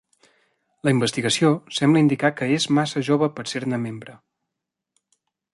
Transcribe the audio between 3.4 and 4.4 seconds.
ser-ne membre.